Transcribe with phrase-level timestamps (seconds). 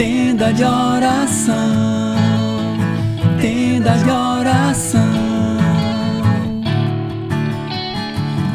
[0.00, 1.54] tenda de oração,
[3.38, 5.00] tenda de oração.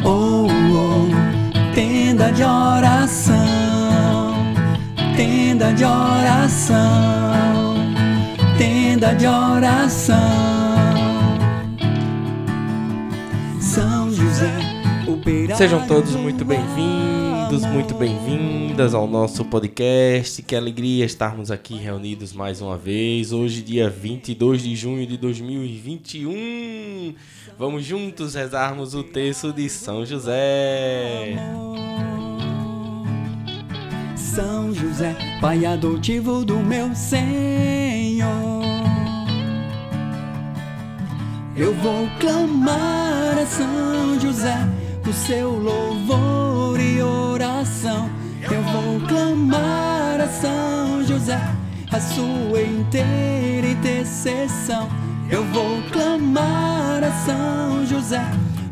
[0.04, 3.36] Oh, oh, tenda de oração,
[5.16, 7.74] tenda de oração,
[8.58, 10.16] tenda de oração.
[13.60, 14.50] São José,
[15.06, 17.25] operário Sejam todos muito bem-vindos,
[17.64, 20.42] muito bem-vindas ao nosso podcast.
[20.42, 23.32] Que alegria estarmos aqui reunidos mais uma vez.
[23.32, 27.14] Hoje, dia 22 de junho de 2021.
[27.58, 31.36] Vamos juntos rezarmos o texto de São José.
[34.16, 38.26] São José, pai adotivo do meu Senhor.
[41.56, 44.56] Eu vou clamar a São José,
[45.08, 46.55] o seu louvor
[48.50, 51.40] Eu vou clamar a São José,
[51.92, 54.88] a sua inteira intercessão.
[55.28, 58.24] Eu vou clamar a São José,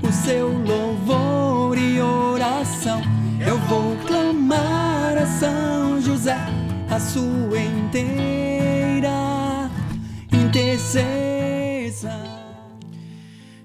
[0.03, 3.03] o seu louvor e oração.
[3.45, 6.39] Eu vou clamar a São José,
[6.89, 9.11] a sua inteira
[10.33, 12.34] intercessão.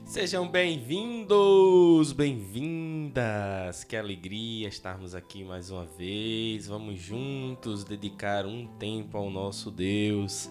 [0.09, 3.83] Sejam bem-vindos, bem-vindas.
[3.83, 6.65] Que alegria estarmos aqui mais uma vez.
[6.65, 10.49] Vamos juntos dedicar um tempo ao nosso Deus.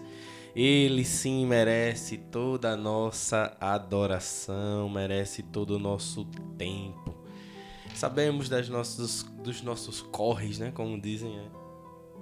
[0.55, 6.23] Ele sim merece toda a nossa adoração, merece todo o nosso
[6.57, 7.13] tempo.
[7.93, 10.71] Sabemos das nossos, dos nossos corres, né?
[10.71, 11.49] Como dizem, é,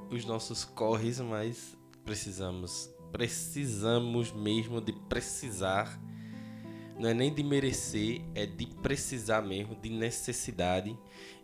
[0.10, 6.02] os nossos corres, mas precisamos, precisamos mesmo de precisar
[6.97, 10.97] não é nem de merecer, é de precisar mesmo, de necessidade,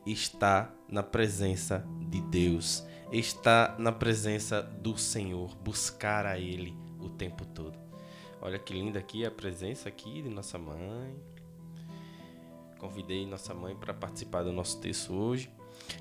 [0.05, 7.45] estar na presença de Deus, estar na presença do Senhor, buscar a Ele o tempo
[7.45, 7.77] todo.
[8.41, 11.15] Olha que linda aqui a presença aqui de nossa mãe.
[12.77, 15.49] Convidei nossa mãe para participar do nosso texto hoje.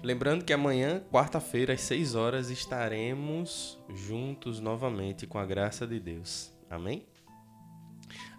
[0.02, 6.52] Lembrando que amanhã, quarta-feira, às 6 horas, estaremos juntos novamente com a graça de Deus.
[6.68, 7.06] Amém?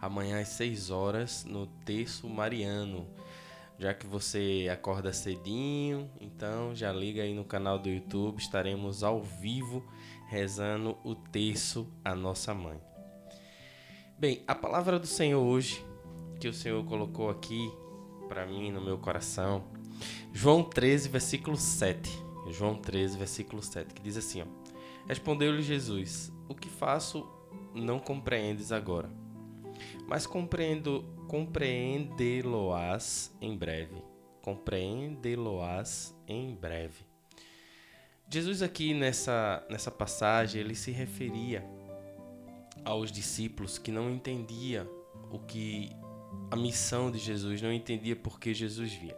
[0.03, 3.07] Amanhã às 6 horas no Terço Mariano.
[3.79, 9.23] Já que você acorda cedinho, então já liga aí no canal do YouTube, estaremos ao
[9.23, 9.81] vivo
[10.27, 12.79] rezando o terço à nossa mãe.
[14.19, 15.83] Bem, a palavra do Senhor hoje,
[16.37, 17.71] que o Senhor colocou aqui
[18.27, 19.63] para mim no meu coração,
[20.33, 22.11] João 13, versículo 7.
[22.49, 24.43] João 13, versículo 7, que diz assim,
[25.07, 27.25] Respondeu-lhe Jesus: O que faço
[27.73, 29.22] não compreendes agora
[30.07, 34.01] mas compreendo, compreendê-lo-ás em breve.
[34.41, 37.05] Compreendê-lo-ás em breve.
[38.29, 41.65] Jesus aqui nessa, nessa passagem, ele se referia
[42.83, 44.89] aos discípulos que não entendia
[45.31, 45.91] o que
[46.49, 49.17] a missão de Jesus, não entendia por que Jesus via.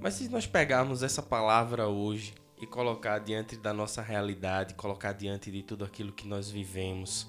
[0.00, 5.50] Mas se nós pegarmos essa palavra hoje e colocar diante da nossa realidade, colocar diante
[5.50, 7.26] de tudo aquilo que nós vivemos,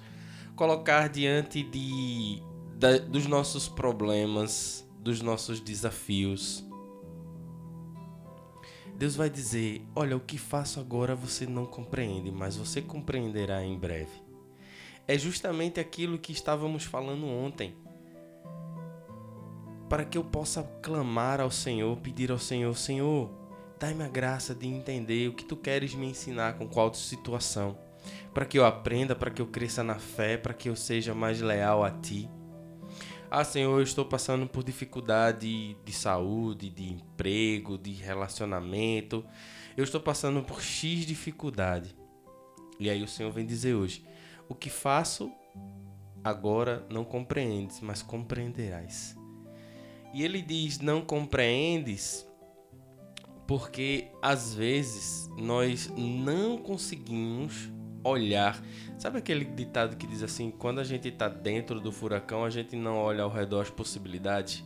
[0.55, 2.41] colocar diante de
[2.81, 6.65] da, dos nossos problemas, dos nossos desafios.
[8.95, 13.77] Deus vai dizer: Olha, o que faço agora você não compreende, mas você compreenderá em
[13.77, 14.23] breve.
[15.07, 17.75] É justamente aquilo que estávamos falando ontem.
[19.87, 23.29] Para que eu possa clamar ao Senhor, pedir ao Senhor: Senhor,
[23.79, 27.77] dai-me a graça de entender o que tu queres me ensinar com qual situação.
[28.33, 31.41] Para que eu aprenda, para que eu cresça na fé, para que eu seja mais
[31.41, 32.27] leal a ti.
[33.33, 39.23] Ah, Senhor, eu estou passando por dificuldade de saúde, de emprego, de relacionamento.
[39.77, 41.95] Eu estou passando por X dificuldade.
[42.77, 44.05] E aí o Senhor vem dizer hoje:
[44.49, 45.31] O que faço
[46.21, 49.15] agora não compreendes, mas compreenderás.
[50.13, 52.27] E ele diz: Não compreendes,
[53.47, 57.71] porque às vezes nós não conseguimos
[58.03, 58.61] olhar.
[58.97, 62.75] Sabe aquele ditado que diz assim: quando a gente está dentro do furacão, a gente
[62.75, 64.63] não olha ao redor as possibilidades?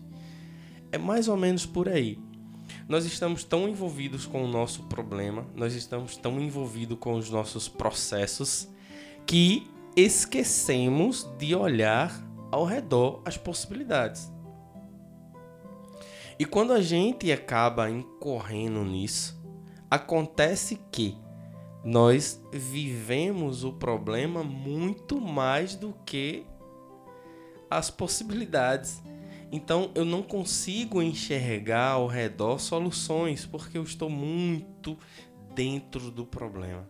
[0.91, 2.19] É mais ou menos por aí.
[2.87, 7.67] Nós estamos tão envolvidos com o nosso problema, nós estamos tão envolvidos com os nossos
[7.67, 8.67] processos,
[9.25, 12.11] que esquecemos de olhar
[12.51, 14.31] ao redor as possibilidades.
[16.38, 19.41] E quando a gente acaba incorrendo nisso,
[19.89, 21.17] acontece que
[21.85, 26.43] nós vivemos o problema muito mais do que
[27.69, 29.03] as possibilidades.
[29.51, 34.97] Então eu não consigo enxergar ao redor soluções porque eu estou muito
[35.53, 36.89] dentro do problema.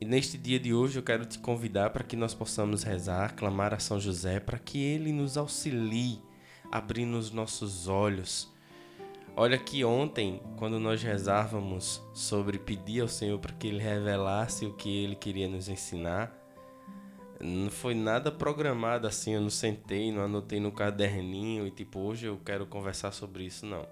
[0.00, 3.72] E neste dia de hoje eu quero te convidar para que nós possamos rezar, clamar
[3.72, 6.20] a São José para que ele nos auxilie,
[6.72, 8.52] abrindo os nossos olhos.
[9.36, 14.72] Olha que ontem, quando nós rezávamos sobre pedir ao Senhor para que ele revelasse o
[14.72, 16.32] que ele queria nos ensinar,
[17.40, 22.26] não foi nada programado assim, eu não sentei, não anotei no caderninho e tipo, hoje
[22.26, 23.84] eu quero conversar sobre isso, não.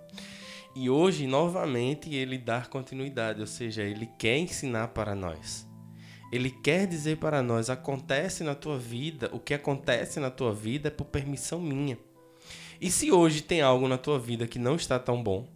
[0.77, 5.69] E hoje, novamente, ele dá continuidade, ou seja, ele quer ensinar para nós.
[6.31, 10.89] Ele quer dizer para nós: acontece na tua vida, o que acontece na tua vida
[10.89, 11.99] é por permissão minha.
[12.83, 15.47] E se hoje tem algo na tua vida que não está tão bom,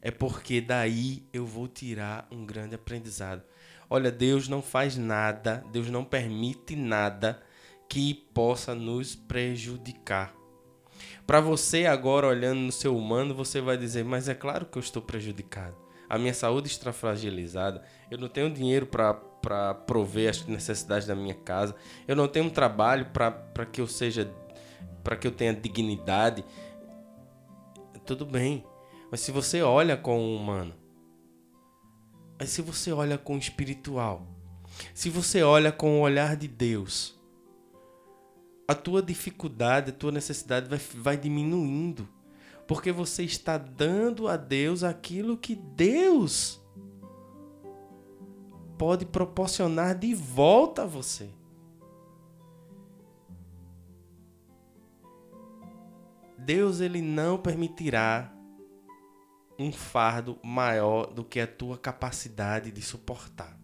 [0.00, 3.42] é porque daí eu vou tirar um grande aprendizado.
[3.90, 7.42] Olha, Deus não faz nada, Deus não permite nada
[7.86, 10.34] que possa nos prejudicar.
[11.26, 14.80] Para você agora olhando no seu humano, você vai dizer: "Mas é claro que eu
[14.80, 15.76] estou prejudicado.
[16.08, 17.82] A minha saúde está fragilizada.
[18.10, 19.12] Eu não tenho dinheiro para
[19.46, 21.72] para prover as necessidades da minha casa.
[22.08, 24.28] Eu não tenho um trabalho para que eu seja
[25.02, 26.44] para que eu tenha dignidade.
[28.04, 28.64] Tudo bem.
[29.10, 30.74] Mas se você olha com o humano,
[32.38, 34.26] mas se você olha com o espiritual,
[34.92, 37.18] se você olha com o olhar de Deus,
[38.68, 42.08] a tua dificuldade, a tua necessidade vai, vai diminuindo.
[42.66, 46.60] Porque você está dando a Deus aquilo que Deus
[48.76, 51.30] pode proporcionar de volta a você.
[56.46, 58.32] Deus ele não permitirá
[59.58, 63.58] um fardo maior do que a tua capacidade de suportar.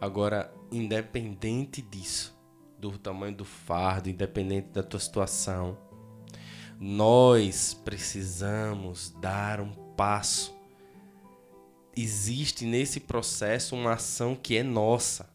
[0.00, 2.36] Agora, independente disso,
[2.78, 5.78] do tamanho do fardo, independente da tua situação,
[6.80, 10.60] nós precisamos dar um passo
[11.96, 15.31] existe nesse processo uma ação que é nossa.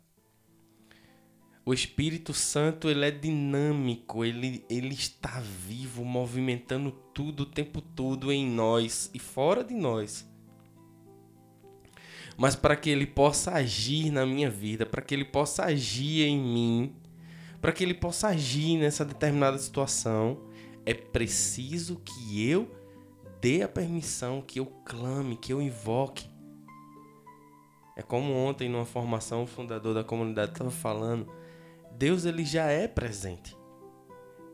[1.68, 8.32] O Espírito Santo ele é dinâmico, ele, ele está vivo, movimentando tudo o tempo todo
[8.32, 10.26] em nós e fora de nós.
[12.38, 16.40] Mas para que ele possa agir na minha vida, para que ele possa agir em
[16.40, 16.96] mim,
[17.60, 20.40] para que ele possa agir nessa determinada situação,
[20.86, 22.74] é preciso que eu
[23.42, 26.30] dê a permissão, que eu clame, que eu invoque
[27.98, 31.28] é como ontem numa formação o fundador da comunidade estava falando,
[31.98, 33.58] Deus ele já é presente.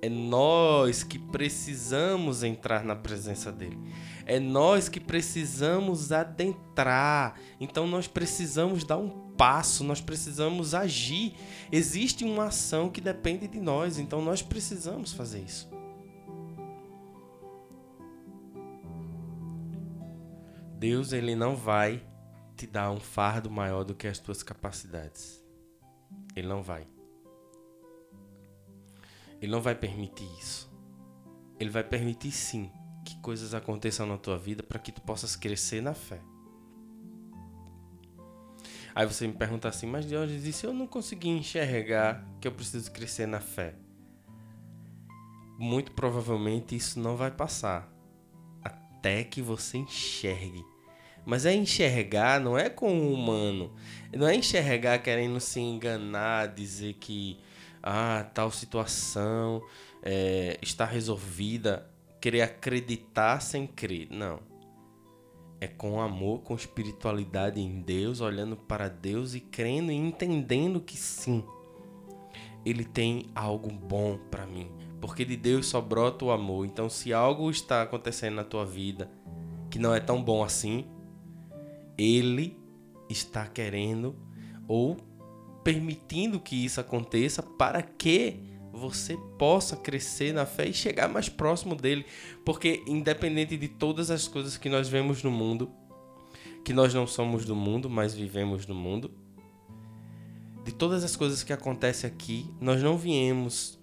[0.01, 3.77] É nós que precisamos entrar na presença dele.
[4.25, 7.39] É nós que precisamos adentrar.
[7.59, 11.35] Então nós precisamos dar um passo, nós precisamos agir.
[11.71, 15.69] Existe uma ação que depende de nós, então nós precisamos fazer isso.
[20.77, 22.05] Deus ele não vai
[22.57, 25.41] te dar um fardo maior do que as tuas capacidades.
[26.35, 26.92] Ele não vai.
[29.43, 30.71] Ele não vai permitir isso.
[31.59, 32.71] Ele vai permitir sim
[33.03, 36.21] que coisas aconteçam na tua vida para que tu possas crescer na fé.
[38.95, 42.53] Aí você me pergunta assim, mas Deus e se eu não conseguir enxergar que eu
[42.53, 43.75] preciso crescer na fé?
[45.59, 47.93] Muito provavelmente isso não vai passar
[48.63, 50.63] até que você enxergue
[51.25, 53.73] mas é enxergar, não é com o humano.
[54.11, 57.39] Não é enxergar querendo se enganar, dizer que
[57.83, 59.61] ah, tal situação
[60.01, 61.89] é, está resolvida,
[62.21, 64.07] querer acreditar sem crer.
[64.09, 64.39] Não.
[65.59, 70.97] É com amor, com espiritualidade em Deus, olhando para Deus e crendo e entendendo que
[70.97, 71.43] sim,
[72.65, 74.71] Ele tem algo bom para mim.
[75.01, 76.65] Porque de Deus só brota o amor.
[76.65, 79.11] Então, se algo está acontecendo na tua vida
[79.69, 80.85] que não é tão bom assim,
[81.97, 82.57] ele
[83.09, 84.15] está querendo
[84.67, 84.97] ou
[85.63, 88.39] permitindo que isso aconteça para que
[88.71, 92.05] você possa crescer na fé e chegar mais próximo dele,
[92.43, 95.71] porque independente de todas as coisas que nós vemos no mundo,
[96.65, 99.11] que nós não somos do mundo, mas vivemos no mundo,
[100.65, 103.79] de todas as coisas que acontecem aqui, nós não viemos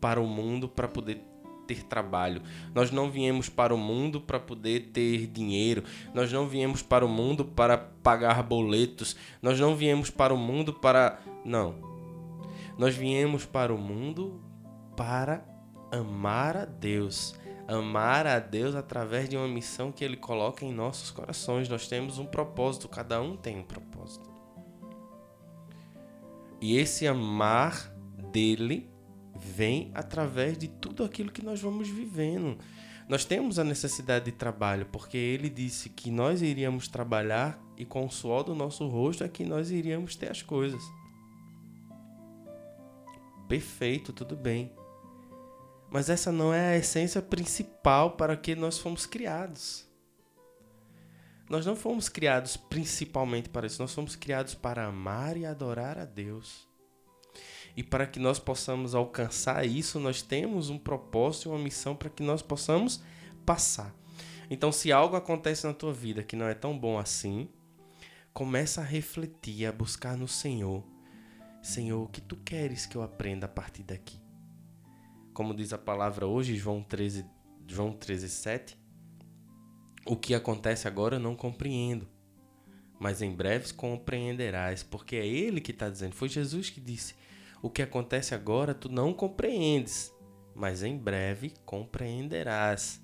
[0.00, 1.22] para o mundo para poder
[1.66, 2.42] ter trabalho.
[2.74, 5.84] Nós não viemos para o mundo para poder ter dinheiro.
[6.12, 9.16] Nós não viemos para o mundo para pagar boletos.
[9.42, 11.18] Nós não viemos para o mundo para.
[11.44, 11.74] Não.
[12.78, 14.40] Nós viemos para o mundo
[14.96, 15.44] para
[15.92, 17.34] amar a Deus.
[17.66, 21.68] Amar a Deus através de uma missão que Ele coloca em nossos corações.
[21.68, 24.28] Nós temos um propósito, cada um tem um propósito.
[26.60, 27.92] E esse amar
[28.32, 28.90] dele
[29.44, 32.58] vem através de tudo aquilo que nós vamos vivendo.
[33.08, 38.06] Nós temos a necessidade de trabalho, porque ele disse que nós iríamos trabalhar e com
[38.06, 40.82] o suor do nosso rosto é que nós iríamos ter as coisas.
[43.46, 44.72] Perfeito, tudo bem.
[45.90, 49.86] Mas essa não é a essência principal para que nós fomos criados.
[51.48, 56.06] Nós não fomos criados principalmente para isso, nós fomos criados para amar e adorar a
[56.06, 56.66] Deus.
[57.76, 62.08] E para que nós possamos alcançar isso, nós temos um propósito e uma missão para
[62.08, 63.02] que nós possamos
[63.44, 63.94] passar.
[64.48, 67.48] Então, se algo acontece na tua vida que não é tão bom assim,
[68.32, 70.84] começa a refletir, a buscar no Senhor.
[71.62, 74.20] Senhor, o que tu queres que eu aprenda a partir daqui?
[75.32, 77.24] Como diz a palavra hoje, João 13,
[77.66, 78.78] João 13 7,
[80.06, 82.06] o que acontece agora eu não compreendo,
[83.00, 86.14] mas em breve compreenderás, porque é Ele que está dizendo.
[86.14, 87.14] Foi Jesus que disse:
[87.64, 90.14] O que acontece agora tu não compreendes,
[90.54, 93.02] mas em breve compreenderás.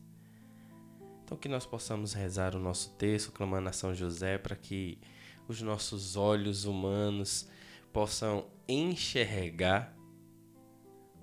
[1.24, 5.00] Então, que nós possamos rezar o nosso texto, clamando a São José, para que
[5.48, 7.48] os nossos olhos humanos
[7.90, 9.96] possam enxergar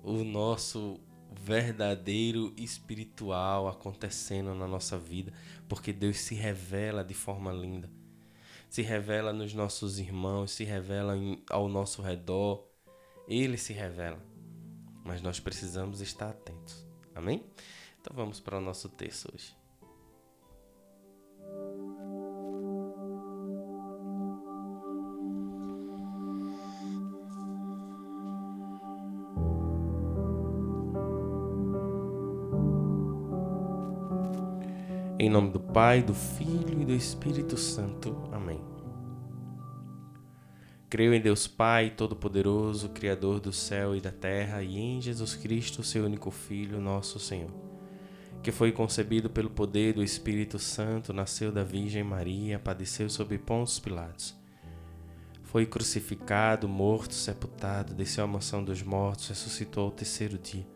[0.02, 0.98] o nosso
[1.30, 5.32] verdadeiro espiritual acontecendo na nossa vida,
[5.68, 7.88] porque Deus se revela de forma linda.
[8.68, 11.14] Se revela nos nossos irmãos, se revela
[11.48, 12.67] ao nosso redor.
[13.28, 14.18] Ele se revela.
[15.04, 16.86] Mas nós precisamos estar atentos.
[17.14, 17.44] Amém?
[18.00, 19.56] Então vamos para o nosso texto hoje.
[35.20, 38.16] Em nome do Pai, do Filho e do Espírito Santo.
[38.32, 38.67] Amém.
[40.88, 45.82] Creio em Deus Pai Todo-Poderoso, Criador do céu e da terra, e em Jesus Cristo,
[45.82, 47.50] seu único Filho, nosso Senhor,
[48.42, 53.82] que foi concebido pelo poder do Espírito Santo, nasceu da Virgem Maria, padeceu sob Pôncio
[53.82, 54.34] Pilatos.
[55.44, 60.66] Foi crucificado, morto, sepultado, desceu à mansão dos mortos, ressuscitou ao terceiro dia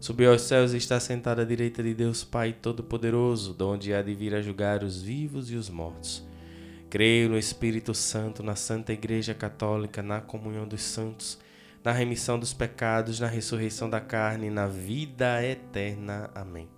[0.00, 4.00] Subiu aos céus e está sentado à direita de Deus Pai Todo-Poderoso, de onde há
[4.00, 6.26] de vir a julgar os vivos e os mortos.
[6.90, 11.38] Creio no Espírito Santo, na Santa Igreja Católica, na comunhão dos santos,
[11.84, 16.28] na remissão dos pecados, na ressurreição da carne e na vida eterna.
[16.34, 16.68] Amém.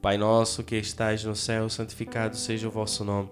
[0.00, 3.28] Pai nosso que estais no céu, santificado seja o vosso nome.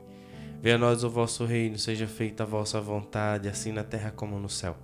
[0.60, 4.38] Venha a nós o vosso reino, seja feita a vossa vontade, assim na terra como
[4.38, 4.76] no céu.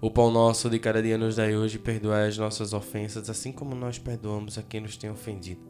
[0.00, 3.76] O pão nosso de cada dia nos dai hoje, perdoai as nossas ofensas, assim como
[3.76, 5.69] nós perdoamos a quem nos tem ofendido.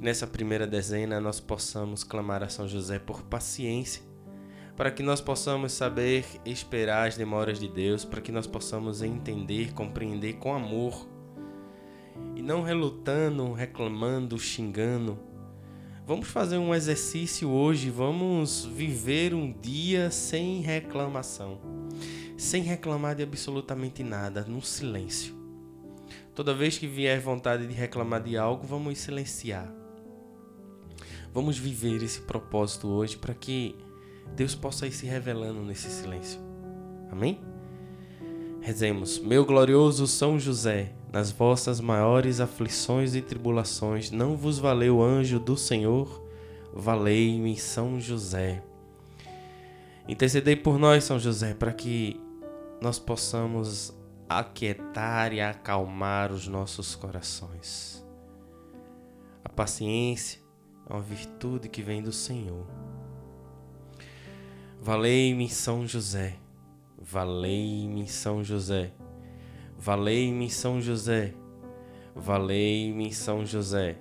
[0.00, 4.02] Nessa primeira dezena nós possamos clamar a São José por paciência,
[4.76, 9.72] para que nós possamos saber esperar as demoras de Deus, para que nós possamos entender,
[9.72, 11.08] compreender com amor
[12.34, 15.18] e não relutando, reclamando, xingando.
[16.06, 21.80] Vamos fazer um exercício hoje, vamos viver um dia sem reclamação
[22.40, 25.39] sem reclamar de absolutamente nada, num silêncio.
[26.34, 29.72] Toda vez que vier vontade de reclamar de algo, vamos silenciar.
[31.32, 33.76] Vamos viver esse propósito hoje para que
[34.34, 36.40] Deus possa ir se revelando nesse silêncio.
[37.10, 37.40] Amém?
[38.60, 45.40] Rezemos, meu glorioso São José, nas vossas maiores aflições e tribulações, não vos valeu anjo
[45.40, 46.22] do Senhor?
[46.72, 48.62] Valei-me, São José.
[50.06, 52.20] Intercedei por nós, São José, para que
[52.80, 53.94] nós possamos
[54.30, 58.06] aquietar e acalmar os nossos corações.
[59.44, 60.40] A paciência
[60.88, 62.64] é uma virtude que vem do Senhor.
[64.80, 66.36] Valei-me São José,
[66.96, 68.92] valei-me São José,
[69.76, 71.34] valei-me São José,
[72.14, 73.98] valei-me São José,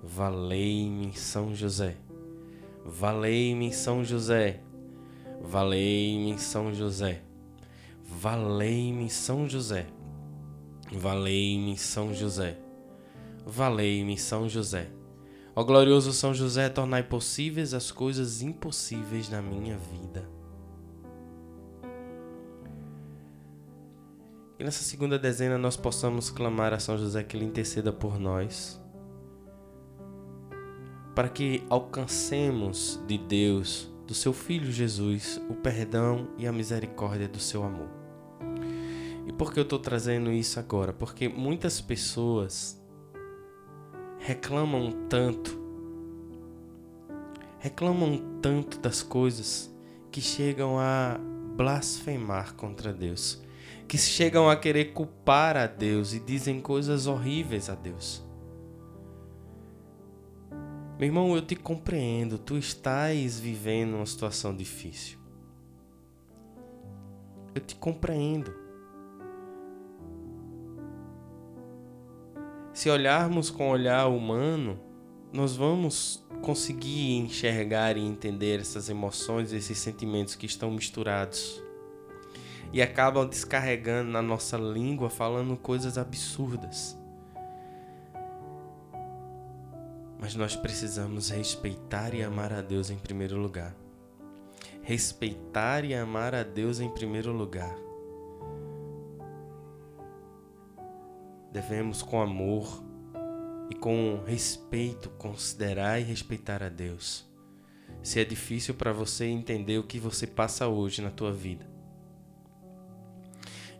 [0.00, 1.96] valei-me São José,
[2.84, 4.60] valei-me São José,
[5.42, 7.29] valei-me São José.
[8.10, 9.86] Valei-me São José.
[10.92, 12.58] Valei-me São José.
[13.46, 14.90] Valei-me São José.
[15.54, 20.28] Ó glorioso São José, tornai possíveis as coisas impossíveis na minha vida.
[24.58, 28.78] E nessa segunda dezena nós possamos clamar a São José que ele interceda por nós,
[31.14, 37.38] para que alcancemos de Deus, do seu Filho Jesus, o perdão e a misericórdia do
[37.38, 37.99] seu amor.
[39.40, 40.92] Por que eu estou trazendo isso agora?
[40.92, 42.78] Porque muitas pessoas
[44.18, 45.58] reclamam tanto,
[47.58, 49.74] reclamam tanto das coisas
[50.12, 51.18] que chegam a
[51.56, 53.42] blasfemar contra Deus,
[53.88, 58.22] que chegam a querer culpar a Deus e dizem coisas horríveis a Deus.
[60.98, 65.18] Meu irmão, eu te compreendo, tu estás vivendo uma situação difícil.
[67.54, 68.59] Eu te compreendo.
[72.80, 74.80] Se olharmos com olhar humano,
[75.30, 81.62] nós vamos conseguir enxergar e entender essas emoções, esses sentimentos que estão misturados
[82.72, 86.98] e acabam descarregando na nossa língua, falando coisas absurdas.
[90.18, 93.76] Mas nós precisamos respeitar e amar a Deus em primeiro lugar.
[94.80, 97.89] Respeitar e amar a Deus em primeiro lugar.
[101.52, 102.82] Devemos, com amor
[103.70, 107.28] e com respeito, considerar e respeitar a Deus.
[108.02, 111.68] Se é difícil para você entender o que você passa hoje na tua vida,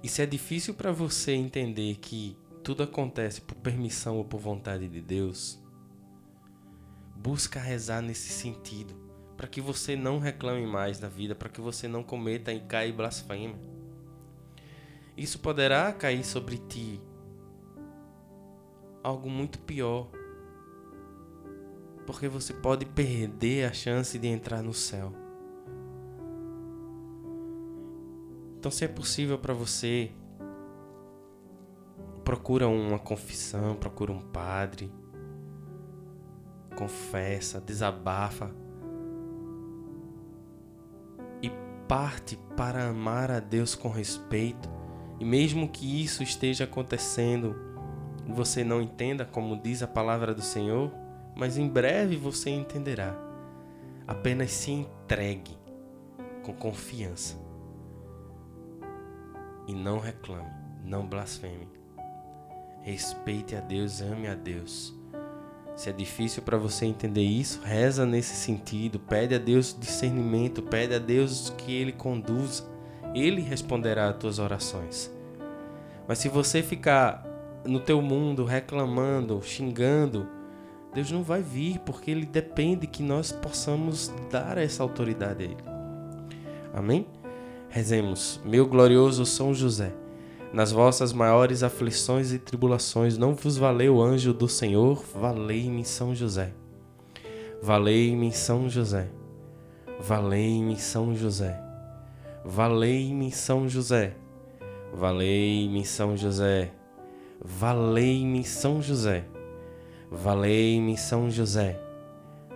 [0.02, 4.88] e se é difícil para você entender que tudo acontece por permissão ou por vontade
[4.88, 5.60] de Deus,
[7.22, 8.94] Busca rezar nesse sentido,
[9.36, 12.90] para que você não reclame mais da vida, para que você não cometa e caia
[12.94, 13.60] blasfêmia.
[15.18, 16.98] Isso poderá cair sobre ti
[19.02, 20.08] algo muito pior,
[22.06, 25.12] porque você pode perder a chance de entrar no céu.
[28.58, 30.10] Então, se é possível para você,
[32.24, 34.92] procura uma confissão, procura um padre
[36.80, 38.50] confessa, desabafa
[41.42, 41.50] e
[41.86, 44.66] parte para amar a Deus com respeito.
[45.18, 47.54] E mesmo que isso esteja acontecendo
[48.30, 50.92] você não entenda como diz a palavra do Senhor,
[51.34, 53.14] mas em breve você entenderá.
[54.06, 55.56] Apenas se entregue
[56.42, 57.36] com confiança
[59.66, 60.50] e não reclame,
[60.84, 61.68] não blasfeme.
[62.82, 64.98] Respeite a Deus, ame a Deus
[65.80, 70.94] se é difícil para você entender isso, reza nesse sentido, pede a Deus discernimento, pede
[70.94, 72.64] a Deus que ele conduza.
[73.14, 75.10] Ele responderá às tuas orações.
[76.06, 77.24] Mas se você ficar
[77.64, 80.26] no teu mundo reclamando, xingando,
[80.92, 85.56] Deus não vai vir, porque ele depende que nós possamos dar essa autoridade a ele.
[86.74, 87.06] Amém?
[87.68, 88.40] Rezemos.
[88.44, 89.92] Meu glorioso São José,
[90.52, 95.04] nas vossas maiores aflições e tribulações, não vos valeu anjo do Senhor?
[95.14, 96.52] Valei-me São José.
[97.62, 99.08] Valei-me São José.
[100.00, 101.62] Valei-me São José.
[102.44, 104.16] Valei-me São José.
[104.92, 106.72] Valei-me São José.
[107.42, 109.24] Valei-me São José.
[110.10, 111.80] Valei-me São José.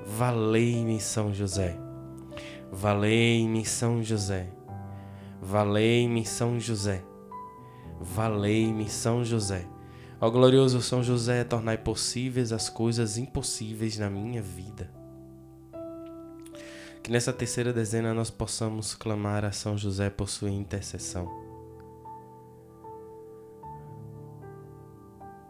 [0.06, 1.76] Valei-me São José.
[2.70, 4.48] Valei-me São José.
[5.40, 7.02] Valei-me São José.
[8.00, 9.66] Valei-me, São José.
[10.20, 14.90] Ó glorioso São José, tornai possíveis as coisas impossíveis na minha vida.
[17.02, 21.43] Que nessa terceira dezena nós possamos clamar a São José por sua intercessão.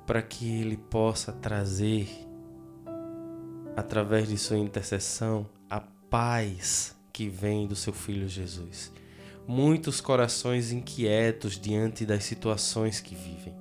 [0.06, 2.08] Para que ele possa trazer,
[3.76, 8.92] através de sua intercessão, a paz que vem do seu Filho Jesus
[9.46, 13.54] muitos corações inquietos diante das situações que vivem.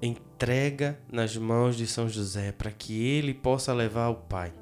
[0.00, 4.52] Entrega nas mãos de São José para que ele possa levar ao Pai.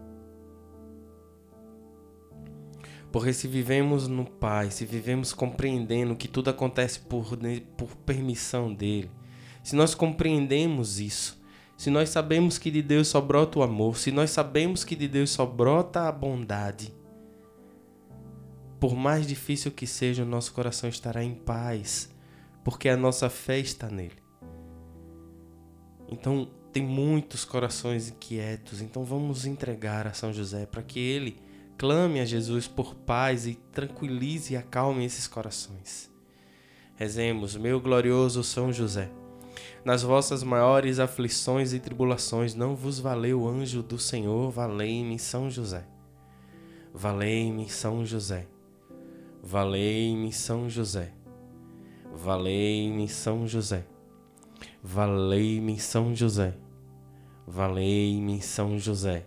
[3.17, 7.35] Porque se vivemos no Pai, se vivemos compreendendo que tudo acontece por,
[7.75, 9.11] por permissão dele,
[9.65, 11.43] se nós compreendemos isso,
[11.79, 15.09] se nós sabemos que de Deus só brota o amor, se nós sabemos que de
[15.09, 16.93] Deus só brota a bondade,
[18.79, 22.15] por mais difícil que seja, o nosso coração estará em paz,
[22.63, 24.23] porque a nossa fé está nele.
[26.07, 31.46] Então, tem muitos corações inquietos, então vamos entregar a São José para que ele
[31.77, 36.11] clame a Jesus por paz e tranquilize e acalme esses corações.
[36.97, 39.11] Rezemos, meu glorioso São José.
[39.85, 45.87] Nas vossas maiores aflições e tribulações, não vos valeu anjo do Senhor, valei-me São José.
[46.93, 48.47] Valei-me São José.
[49.43, 51.13] Valei-me São José.
[52.13, 53.87] Valei-me São José.
[54.83, 56.55] Valei-me São José.
[57.47, 59.25] Valei-me, São José.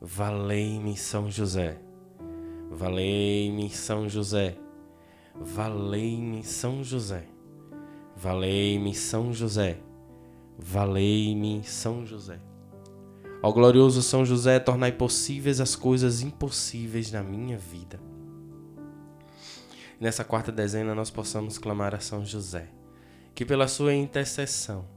[0.00, 1.78] Valei-me, São José.
[2.70, 4.56] Valei-me, São José.
[5.34, 7.26] Valei-me, São José.
[8.16, 9.78] Valei-me, São José.
[10.58, 12.38] Valei-me, São José.
[13.42, 18.00] Ó glorioso São José, tornai possíveis as coisas impossíveis na minha vida.
[20.00, 22.68] Nessa quarta dezena nós possamos clamar a São José,
[23.34, 24.93] que pela sua intercessão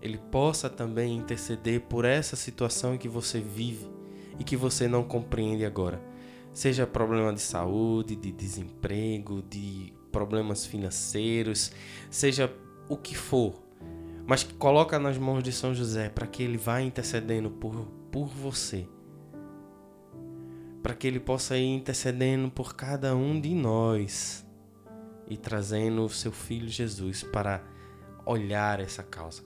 [0.00, 3.88] ele possa também interceder por essa situação que você vive
[4.38, 6.00] e que você não compreende agora.
[6.52, 11.72] Seja problema de saúde, de desemprego, de problemas financeiros,
[12.10, 12.52] seja
[12.88, 13.62] o que for.
[14.26, 18.88] Mas coloca nas mãos de São José para que ele vá intercedendo por, por você.
[20.82, 24.46] Para que ele possa ir intercedendo por cada um de nós
[25.28, 27.62] e trazendo o seu filho Jesus para
[28.24, 29.45] olhar essa causa.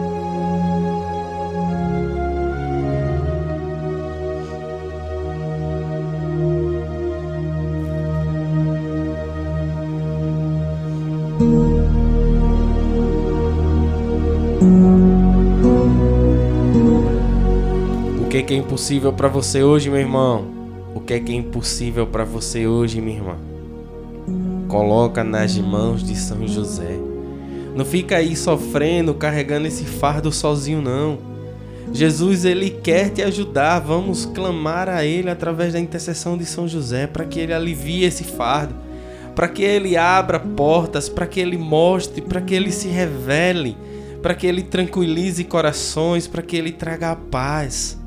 [18.41, 20.47] Que, que é impossível para você hoje, meu irmão?
[20.95, 23.35] O que é que é impossível para você hoje, minha irmã?
[24.67, 26.97] Coloca nas mãos de São José.
[27.75, 31.19] Não fica aí sofrendo, carregando esse fardo sozinho, não.
[31.93, 33.79] Jesus, ele quer te ajudar.
[33.79, 38.23] Vamos clamar a ele através da intercessão de São José para que ele alivie esse
[38.23, 38.73] fardo,
[39.35, 43.77] para que ele abra portas, para que ele mostre, para que ele se revele,
[44.21, 48.00] para que ele tranquilize corações, para que ele traga a paz.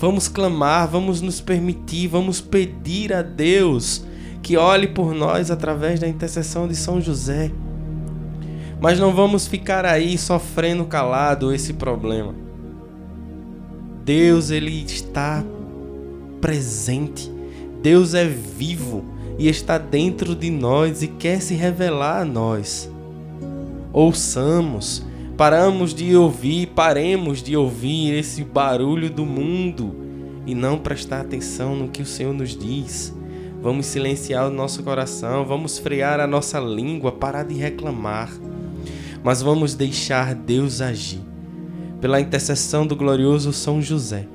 [0.00, 4.04] Vamos clamar, vamos nos permitir, vamos pedir a Deus
[4.42, 7.50] que olhe por nós através da intercessão de São José.
[8.80, 12.32] Mas não vamos ficar aí sofrendo calado esse problema.
[14.04, 15.44] Deus ele está
[16.40, 17.30] presente.
[17.82, 19.04] Deus é vivo
[19.36, 22.88] e está dentro de nós e quer se revelar a nós.
[23.92, 25.04] Ouçamos,
[25.38, 29.94] Paramos de ouvir, paremos de ouvir esse barulho do mundo
[30.44, 33.16] e não prestar atenção no que o Senhor nos diz.
[33.62, 38.32] Vamos silenciar o nosso coração, vamos frear a nossa língua, parar de reclamar,
[39.22, 41.20] mas vamos deixar Deus agir.
[42.00, 44.26] Pela intercessão do glorioso São José,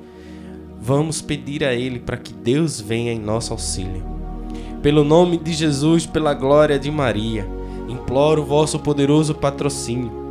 [0.80, 4.02] vamos pedir a Ele para que Deus venha em nosso auxílio.
[4.80, 7.46] Pelo nome de Jesus, pela glória de Maria,
[7.90, 10.23] imploro o vosso poderoso patrocínio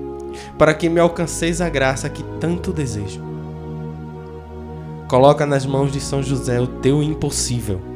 [0.57, 3.21] para que me alcanceis a graça que tanto desejo.
[5.07, 7.92] Coloca nas mãos de São José o teu impossível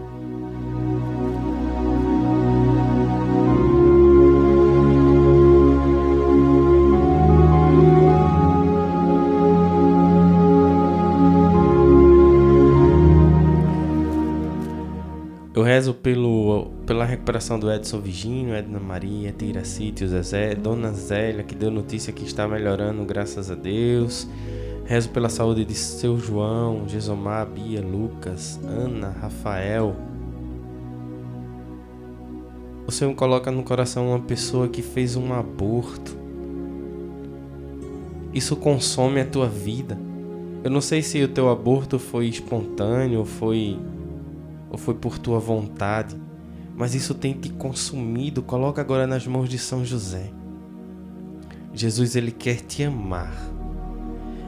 [16.88, 22.14] pela recuperação do Edson Virginio, Edna Maria, Tira Sítio, Zezé, Dona Zélia, que deu notícia
[22.14, 24.26] que está melhorando, graças a Deus.
[24.86, 29.98] Rezo pela saúde de seu João, Gesomar, Bia, Lucas, Ana, Rafael.
[32.88, 36.18] O Senhor coloca no coração uma pessoa que fez um aborto.
[38.34, 40.00] Isso consome a tua vida.
[40.64, 43.78] Eu não sei se o teu aborto foi espontâneo, foi
[44.70, 46.16] ou foi por tua vontade,
[46.78, 48.44] mas isso tem te consumido.
[48.44, 50.30] Coloca agora nas mãos de São José.
[51.74, 53.36] Jesus ele quer te amar.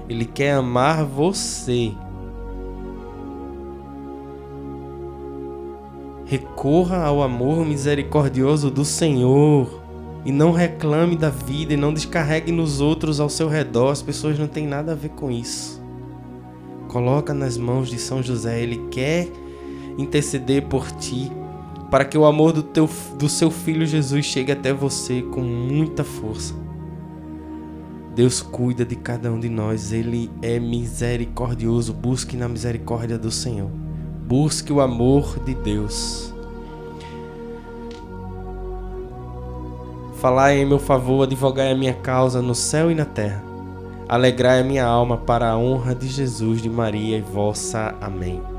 [0.07, 1.91] Ele quer amar você.
[6.25, 9.81] Recorra ao amor misericordioso do Senhor
[10.23, 13.89] e não reclame da vida e não descarregue nos outros ao seu redor.
[13.89, 15.81] As pessoas não têm nada a ver com isso.
[16.89, 19.27] Coloca nas mãos de São José, ele quer
[19.97, 21.31] interceder por ti,
[21.89, 26.03] para que o amor do, teu, do seu filho Jesus chegue até você com muita
[26.03, 26.53] força.
[28.15, 31.93] Deus cuida de cada um de nós, Ele é misericordioso.
[31.93, 33.69] Busque na misericórdia do Senhor,
[34.27, 36.33] busque o amor de Deus.
[40.19, 43.41] Falai em meu favor, advogai a minha causa no céu e na terra.
[44.07, 47.95] Alegrai a minha alma para a honra de Jesus, de Maria e vossa.
[48.01, 48.58] Amém.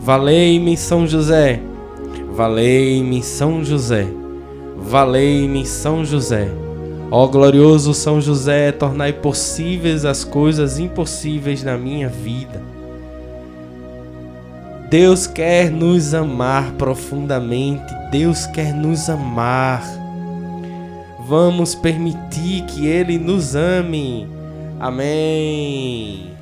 [0.00, 1.60] Valei-me, São José.
[2.32, 4.06] Valei-me, São José.
[4.76, 6.48] Valei-me, São José.
[7.10, 12.60] Ó glorioso São José, tornai possíveis as coisas impossíveis na minha vida.
[14.90, 19.82] Deus quer nos amar profundamente, Deus quer nos amar.
[21.26, 24.26] Vamos permitir que Ele nos ame.
[24.80, 26.37] Amém.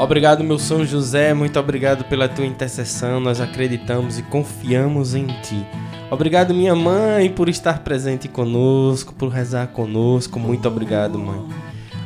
[0.00, 3.20] Obrigado, meu São José, muito obrigado pela tua intercessão.
[3.20, 5.62] Nós acreditamos e confiamos em ti.
[6.10, 10.40] Obrigado, minha mãe, por estar presente conosco, por rezar conosco.
[10.40, 11.46] Muito obrigado, mãe.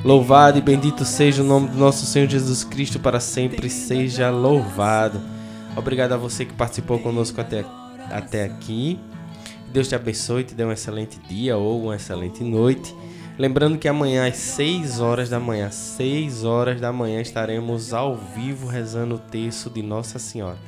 [0.05, 5.21] Louvado e bendito seja o nome do nosso Senhor Jesus Cristo para sempre seja louvado.
[5.77, 7.65] Obrigado a você que participou conosco até,
[8.11, 8.99] até aqui.
[9.73, 12.93] Deus te abençoe, te dê um excelente dia ou uma excelente noite.
[13.37, 18.69] Lembrando que amanhã às 6 horas da manhã, 6 horas da manhã, estaremos ao vivo
[18.69, 20.59] rezando o texto de Nossa Senhora.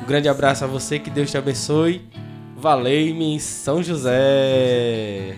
[0.00, 2.08] Um grande abraço a você, que Deus te abençoe.
[2.56, 5.36] Valei-me, São José.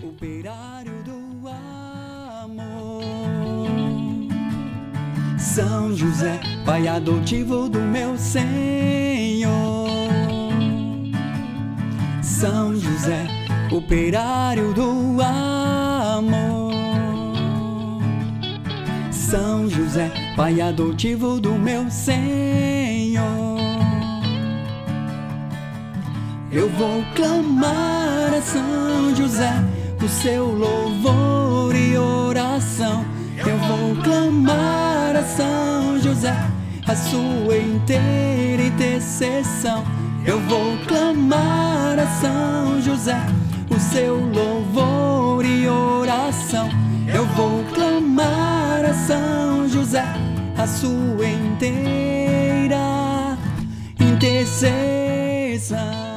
[5.36, 9.52] São José, pai adotivo do meu Senhor.
[12.22, 13.26] São José,
[13.70, 15.20] operário do
[16.22, 16.72] amor.
[19.10, 23.22] São José, pai adotivo do meu Senhor.
[26.50, 29.52] Eu vou clamar a São José
[30.02, 33.04] o seu louvor e oração.
[33.38, 36.36] Eu vou clamar a São José
[36.86, 39.84] a sua inteira intercessão.
[40.26, 43.18] Eu vou clamar a São José
[43.70, 44.91] o seu louvor
[45.68, 46.68] oração.
[47.12, 50.04] Eu vou clamar a São José
[50.56, 53.36] a sua inteira
[53.98, 56.11] intercessão.